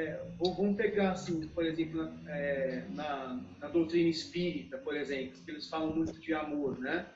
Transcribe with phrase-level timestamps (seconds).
[0.00, 5.68] é, vamos pegar, assim, por exemplo, é, na, na, doutrina espírita, por exemplo, que eles
[5.68, 7.06] falam muito de amor, né?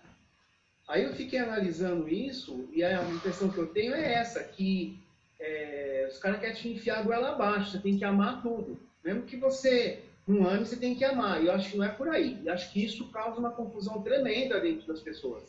[0.86, 5.02] Aí eu fiquei analisando isso e a impressão que eu tenho é essa, que
[5.40, 8.78] é, os caras querem te enfiar a goela abaixo, você tem que amar tudo.
[9.02, 11.42] Mesmo que você não ame, você tem que amar.
[11.42, 12.38] E eu acho que não é por aí.
[12.42, 15.42] E acho que isso causa uma confusão tremenda dentro das pessoas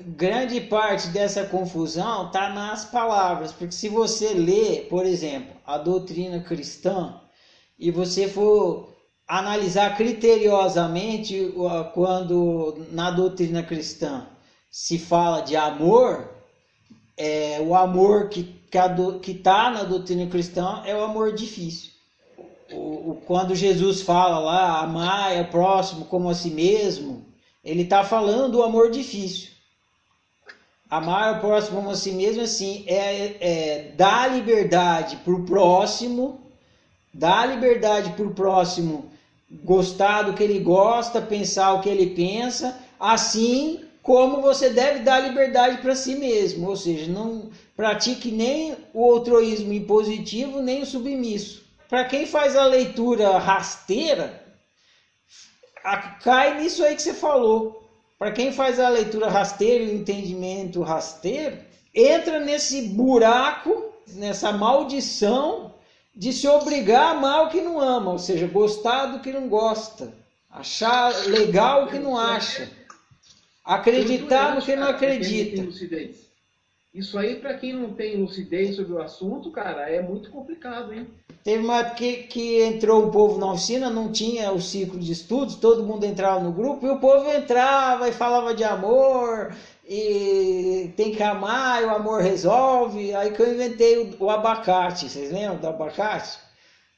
[0.00, 6.40] grande parte dessa confusão está nas palavras, porque se você lê, por exemplo, a doutrina
[6.40, 7.20] cristã
[7.78, 8.88] e você for
[9.26, 11.52] analisar criteriosamente
[11.92, 14.26] quando na doutrina cristã
[14.70, 16.30] se fala de amor,
[17.16, 18.54] é, o amor que
[19.26, 21.92] está na doutrina cristã é o amor difícil.
[22.72, 27.26] O, o, quando Jesus fala lá, amar é próximo como a si mesmo,
[27.64, 29.57] ele está falando do amor difícil.
[30.90, 36.40] Amar o próximo como a si mesmo, assim, é, é dar liberdade para o próximo,
[37.12, 39.10] dar liberdade para o próximo
[39.50, 45.20] gostar do que ele gosta, pensar o que ele pensa, assim como você deve dar
[45.20, 51.62] liberdade para si mesmo, ou seja, não pratique nem o altruísmo impositivo, nem o submisso.
[51.88, 54.42] Para quem faz a leitura rasteira,
[56.22, 57.87] cai nisso aí que você falou.
[58.18, 61.58] Para quem faz a leitura rasteira e o entendimento rasteiro,
[61.94, 65.74] entra nesse buraco, nessa maldição
[66.14, 69.48] de se obrigar a amar o que não ama, ou seja, gostar do que não
[69.48, 70.12] gosta,
[70.50, 72.68] achar legal o que não acha,
[73.64, 75.62] acreditar no que não acredita.
[76.98, 81.06] Isso aí, para quem não tem lucidez sobre o assunto, cara, é muito complicado, hein?
[81.44, 85.12] Teve uma época que, que entrou um povo na oficina, não tinha o ciclo de
[85.12, 89.54] estudos, todo mundo entrava no grupo e o povo entrava e falava de amor,
[89.88, 93.14] e tem que amar, e o amor resolve.
[93.14, 96.40] Aí que eu inventei o, o abacate, vocês lembram do abacate?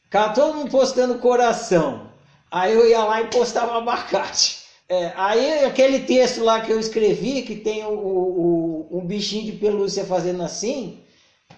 [0.04, 2.10] Ficava todo mundo postando coração.
[2.50, 4.60] Aí eu ia lá e postava abacate.
[4.90, 8.59] É, aí aquele texto lá que eu escrevi, que tem o, o,
[8.90, 11.00] um bichinho de pelúcia fazendo assim,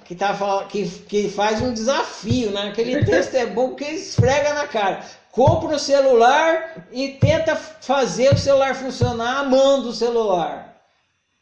[0.04, 2.68] que, tá, que, que faz um desafio, né?
[2.68, 5.04] Aquele texto é bom porque esfrega na cara.
[5.30, 10.82] Compra o celular e tenta fazer o celular funcionar amando o celular.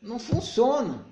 [0.00, 1.04] Não funciona.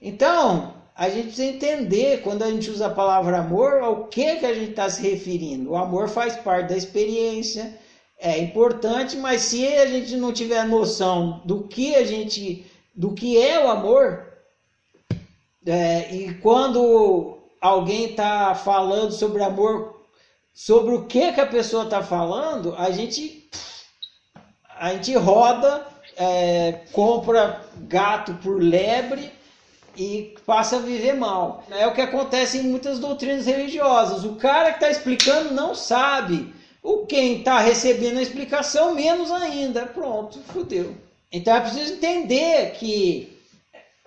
[0.00, 4.46] Então, a gente precisa entender quando a gente usa a palavra amor, ao que, que
[4.46, 5.70] a gente está se referindo.
[5.70, 7.78] O amor faz parte da experiência
[8.18, 12.64] é importante, mas se a gente não tiver noção do que a gente,
[12.96, 14.26] do que é o amor,
[15.66, 20.06] é, e quando alguém está falando sobre amor,
[20.54, 23.50] sobre o que que a pessoa está falando, a gente
[24.78, 25.86] a gente roda,
[26.16, 29.32] é, compra gato por lebre
[29.96, 31.64] e passa a viver mal.
[31.70, 34.24] É o que acontece em muitas doutrinas religiosas.
[34.24, 39.86] O cara que está explicando não sabe o quem está recebendo a explicação, menos ainda.
[39.86, 41.05] Pronto, fodeu.
[41.36, 43.38] Então é preciso entender que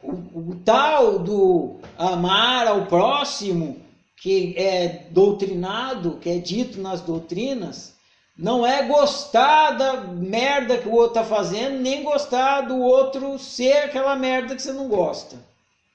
[0.01, 3.78] o, o, tal do amar ao próximo,
[4.17, 7.94] que é doutrinado, que é dito nas doutrinas,
[8.35, 13.84] não é gostar da merda que o outro está fazendo, nem gostar do outro ser
[13.84, 15.38] aquela merda que você não gosta.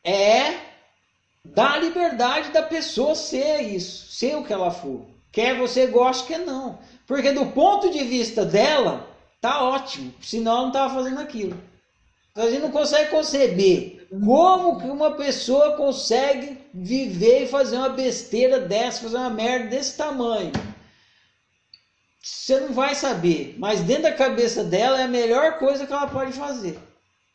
[0.05, 0.55] É
[1.45, 5.01] dar liberdade da pessoa ser isso, ser o que ela for.
[5.33, 6.79] Quer você goste, quer não.
[7.09, 9.14] Porque do ponto de vista dela,
[9.45, 10.15] tá ótimo.
[10.23, 11.63] Senão não estava fazendo aquilo.
[12.35, 18.59] A gente não consegue conceber como que uma pessoa consegue viver e fazer uma besteira
[18.59, 20.51] dessa, fazer uma merda desse tamanho.
[22.23, 26.07] Você não vai saber, mas dentro da cabeça dela é a melhor coisa que ela
[26.07, 26.79] pode fazer.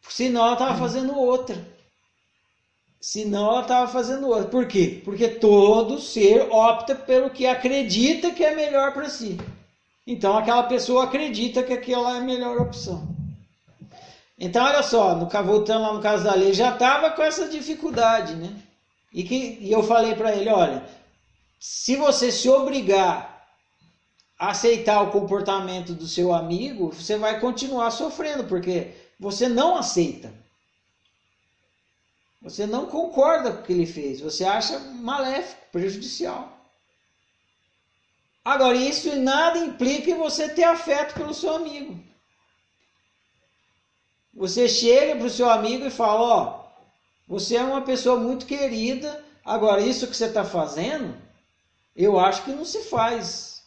[0.09, 1.64] Senão ela estava fazendo outra.
[3.00, 4.46] Senão ela estava fazendo outra.
[4.46, 5.00] Por quê?
[5.06, 9.38] Porque todo ser opta pelo que acredita que é melhor para si.
[10.12, 13.16] Então aquela pessoa acredita que aquela é a melhor opção.
[14.40, 18.34] Então olha só, no, voltando lá no caso da lei, já estava com essa dificuldade,
[18.34, 18.59] né?
[19.14, 20.84] E, que, e eu falei para ele, olha,
[21.59, 23.47] se você se obrigar
[24.40, 30.34] a aceitar o comportamento do seu amigo, você vai continuar sofrendo, porque você não aceita.
[32.41, 36.59] Você não concorda com o que ele fez, você acha maléfico, prejudicial.
[38.49, 41.99] Agora, isso nada implica em você ter afeto pelo seu amigo.
[44.34, 46.63] Você chega para o seu amigo e fala: Ó,
[47.28, 51.16] você é uma pessoa muito querida, agora isso que você está fazendo,
[51.96, 53.61] eu acho que não se faz.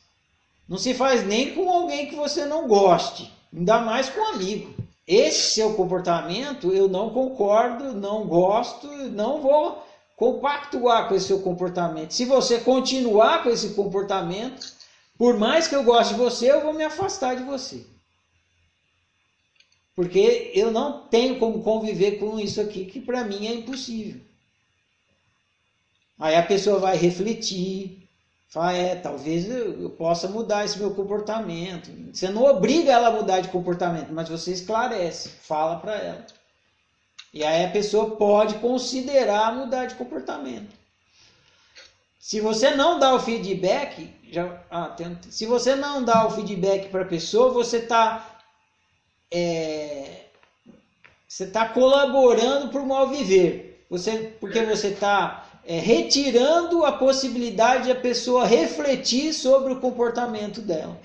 [0.69, 4.83] Não se faz nem com alguém que você não goste, ainda mais com um amigo
[5.07, 9.85] esse seu comportamento eu não concordo, não gosto, não vou
[10.17, 12.13] compactuar com esse seu comportamento.
[12.13, 14.73] Se você continuar com esse comportamento,
[15.19, 17.85] por mais que eu goste de você, eu vou me afastar de você.
[19.95, 24.21] Porque eu não tenho como conviver com isso aqui, que para mim é impossível.
[26.19, 28.09] Aí a pessoa vai refletir,
[28.49, 31.91] fala, é, talvez eu, eu possa mudar esse meu comportamento.
[32.13, 36.27] Você não obriga ela a mudar de comportamento, mas você esclarece, fala para ela.
[37.33, 40.71] E aí a pessoa pode considerar mudar de comportamento.
[42.21, 46.89] Se você não dá o feedback, já, ah, tem, se você não dá o feedback
[46.89, 48.39] para a pessoa, você está
[49.31, 50.27] é,
[51.27, 53.87] você está colaborando para o mal viver.
[53.89, 60.61] Você, porque você está é, retirando a possibilidade de a pessoa refletir sobre o comportamento
[60.61, 61.01] dela.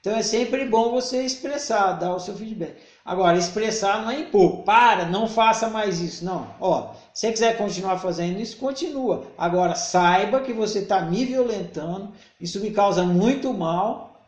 [0.00, 2.76] Então é sempre bom você expressar, dar o seu feedback.
[3.04, 4.62] Agora, expressar não é impor.
[4.62, 6.24] Para, não faça mais isso.
[6.24, 6.54] Não.
[6.60, 9.26] Ó, se você quiser continuar fazendo isso, continua.
[9.36, 12.12] Agora, saiba que você está me violentando.
[12.40, 14.20] Isso me causa muito mal.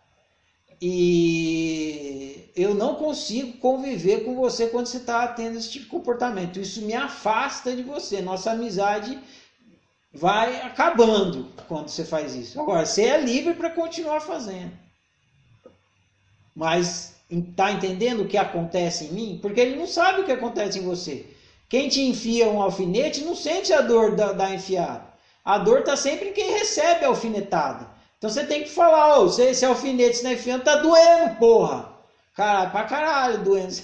[0.82, 6.58] E eu não consigo conviver com você quando você está tendo esse tipo de comportamento.
[6.58, 8.20] Isso me afasta de você.
[8.20, 9.18] Nossa amizade
[10.12, 12.60] vai acabando quando você faz isso.
[12.60, 14.72] Agora, você é livre para continuar fazendo.
[16.54, 19.38] Mas está entendendo o que acontece em mim?
[19.40, 21.26] Porque ele não sabe o que acontece em você.
[21.68, 25.04] Quem te enfia um alfinete não sente a dor da, da enfiada.
[25.44, 27.86] A dor está sempre em quem recebe a alfinetada.
[28.18, 31.92] Então você tem que falar, oh, esse alfinete está enfiando, tá doendo, porra.
[32.34, 33.74] Caralho, pra caralho doendo.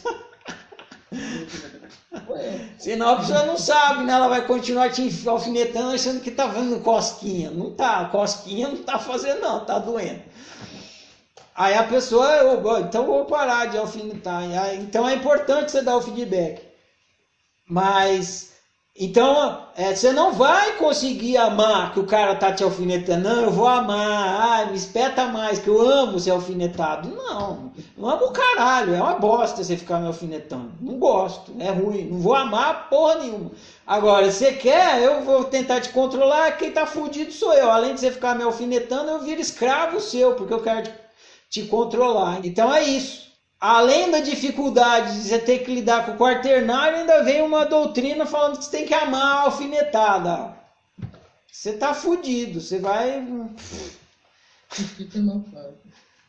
[2.79, 4.13] Senão a pessoa não sabe, né?
[4.13, 7.51] Ela vai continuar te alfinetando achando que tá vendo cosquinha.
[7.51, 10.23] Não tá, cosquinha não tá fazendo não, tá doendo.
[11.61, 14.45] Aí a pessoa, eu, então vou parar de alfinetar.
[14.77, 16.67] Então é importante você dar o feedback.
[17.69, 18.53] Mas,
[18.97, 23.29] então, é, você não vai conseguir amar que o cara tá te alfinetando.
[23.29, 24.63] Não, eu vou amar.
[24.63, 27.11] Ah, me espeta mais, que eu amo ser alfinetado.
[27.11, 28.95] Não, não amo o caralho.
[28.95, 30.73] É uma bosta você ficar me alfinetando.
[30.81, 32.07] Não gosto, é ruim.
[32.07, 33.51] Não vou amar porra nenhuma.
[33.87, 36.53] Agora, você quer, eu vou tentar te controlar.
[36.53, 37.71] Quem tá fudido sou eu.
[37.71, 41.10] Além de você ficar me alfinetando, eu viro escravo seu, porque eu quero te
[41.51, 42.41] te controlar.
[42.47, 43.29] Então é isso.
[43.61, 48.25] Além da dificuldade de você ter que lidar com o quaternário, ainda vem uma doutrina
[48.25, 50.55] falando que você tem que amar a alfinetada.
[51.53, 53.23] Você tá fudido, você vai.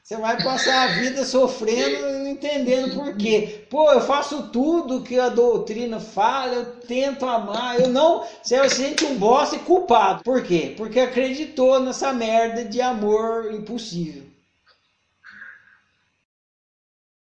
[0.04, 3.66] Você vai passar a vida sofrendo e não entendendo por quê.
[3.70, 8.26] Pô, eu faço tudo que a doutrina fala, eu tento amar, eu não.
[8.44, 10.22] Você sente um bosta e culpado.
[10.22, 10.74] Por quê?
[10.76, 14.31] Porque acreditou nessa merda de amor impossível.